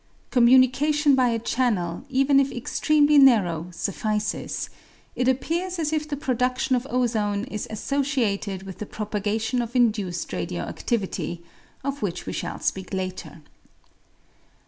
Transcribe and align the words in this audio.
Communication 0.31 1.13
by 1.13 1.27
a 1.29 1.37
channel, 1.37 2.03
even 2.09 2.39
if 2.39 2.51
extremely 2.51 3.19
narrow, 3.19 3.67
suffices; 3.69 4.71
it 5.15 5.27
appears 5.27 5.77
as 5.77 5.93
if 5.93 6.09
the 6.09 6.17
produdion 6.17 6.75
of 6.75 6.87
ozone 6.89 7.43
is 7.43 7.67
associated 7.69 8.63
with 8.63 8.79
the 8.79 8.87
propagation 8.87 9.61
of 9.61 9.75
induced 9.75 10.33
radio 10.33 10.65
ac1:ivity, 10.65 11.43
of 11.83 12.01
which 12.01 12.25
we 12.25 12.33
shall 12.33 12.59
speak 12.59 12.95
later. 12.95 13.43